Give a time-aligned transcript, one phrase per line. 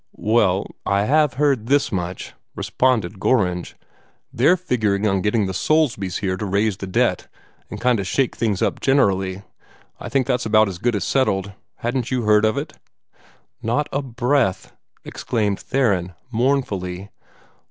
[0.17, 3.75] "Well, I HAVE heard this much," responded Gorringe.
[4.33, 7.27] "They're figuring on getting the Soulsbys here to raise the debt
[7.69, 9.43] and kind o' shake things up generally.
[9.99, 11.51] I guess that's about as good as settled.
[11.75, 12.73] Hadn't you heard of it?"
[13.61, 14.75] "Not a breath!"
[15.05, 17.11] exclaimed Theron, mournfully.